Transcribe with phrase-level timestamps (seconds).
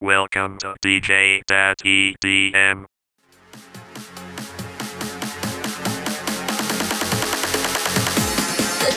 [0.00, 2.84] Welcome to DJ.EDM.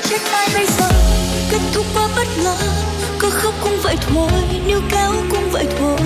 [0.04, 0.90] Trách ai bây giờ?
[1.52, 2.56] Kết thúc quá bất ngờ.
[3.20, 4.32] Có khóc cũng vậy thôi,
[4.68, 5.98] níu kéo cũng vậy thôi.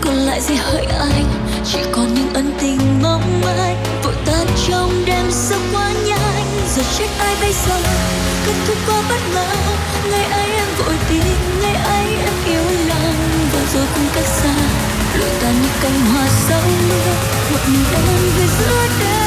[0.00, 1.24] Còn lại gì hỡi anh
[1.64, 6.46] chỉ còn những ân tình mong manh vội tan trong đêm sâu quá nhanh.
[6.76, 7.76] Giờ trách ai bây giờ?
[8.46, 9.46] Kết thúc quá bất ngờ.
[10.10, 11.22] Ngày ấy em vội tin,
[11.62, 12.65] ngày ấy em yêu
[13.72, 14.54] rồi cũng cách xa
[15.18, 17.12] lụi tàn như cánh hoa sau mưa,
[17.50, 19.25] một mình em về giữa đêm.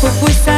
[0.00, 0.57] corpo pulsar.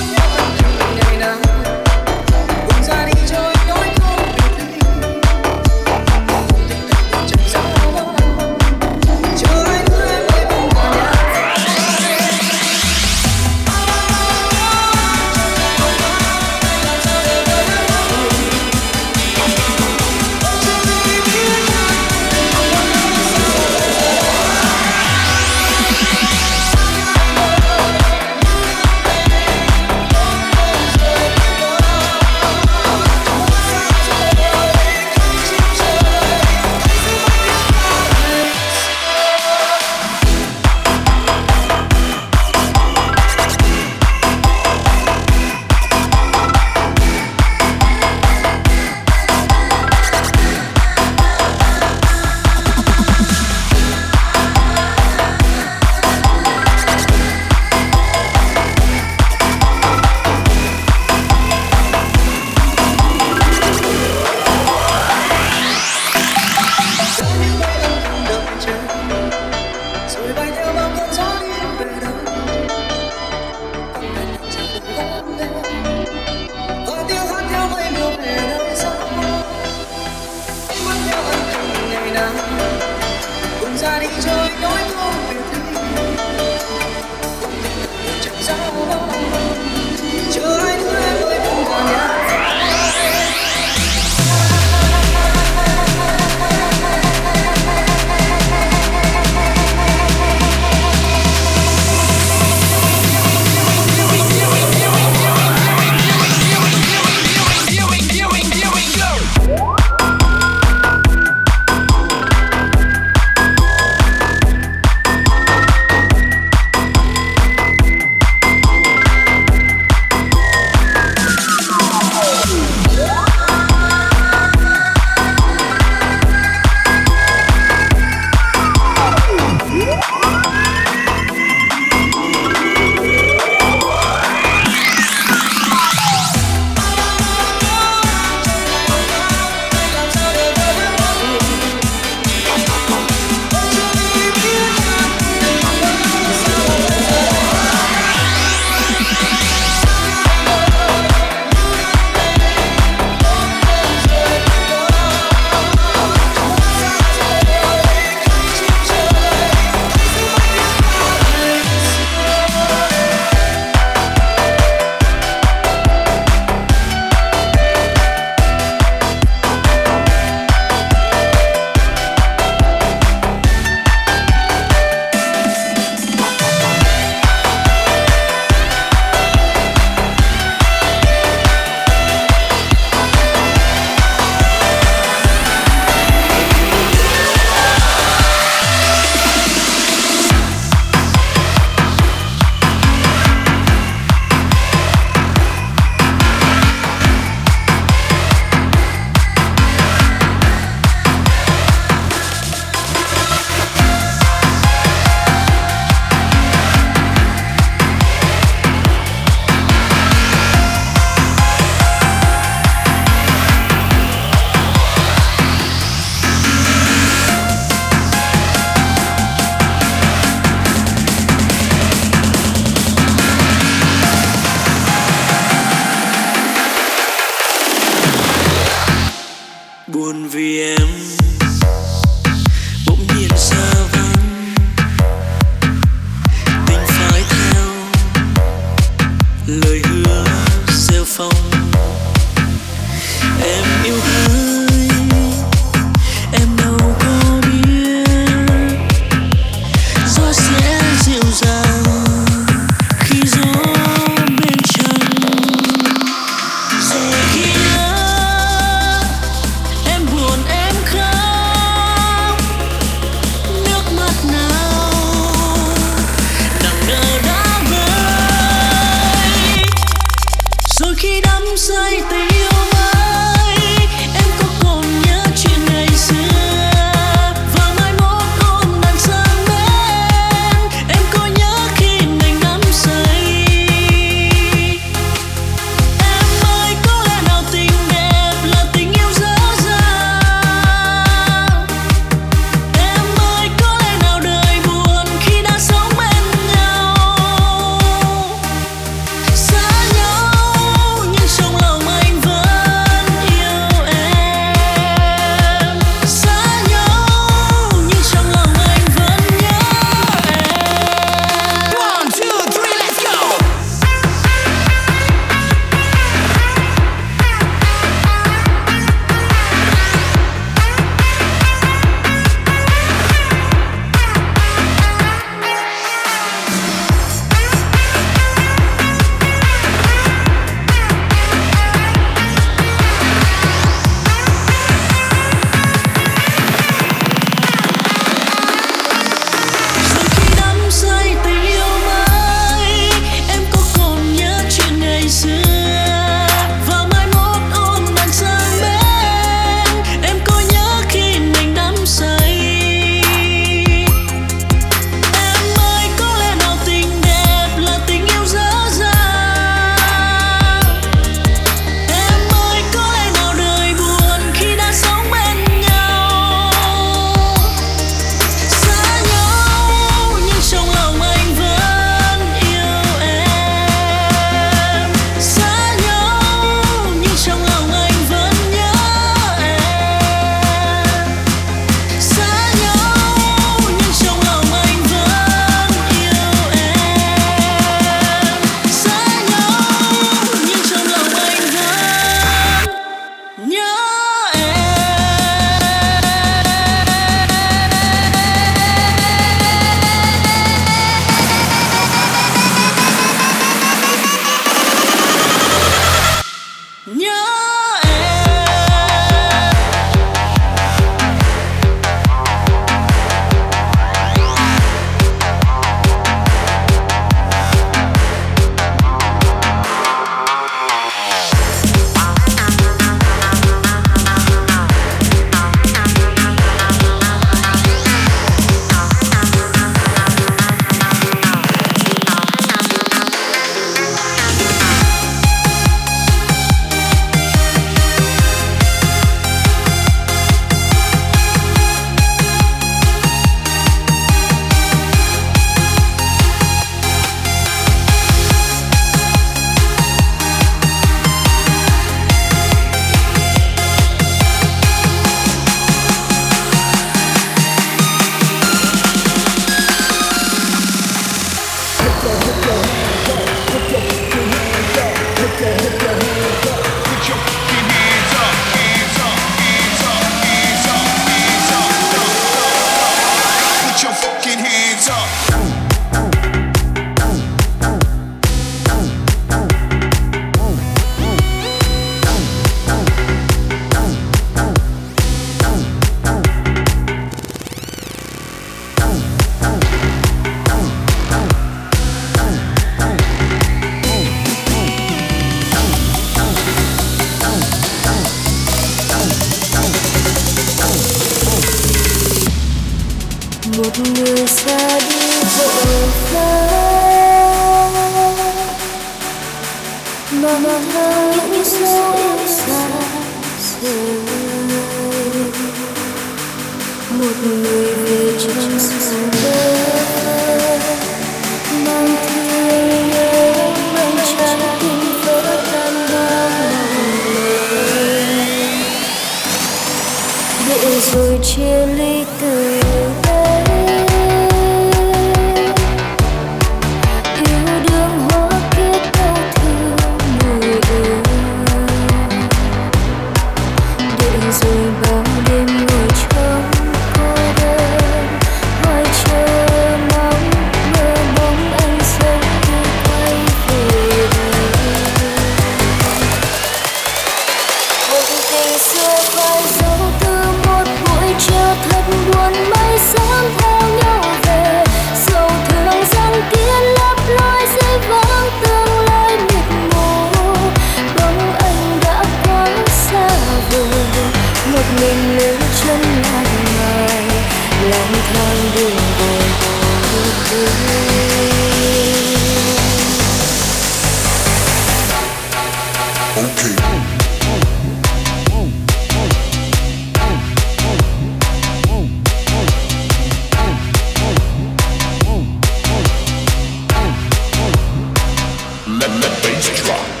[598.81, 600.00] let the bass drop.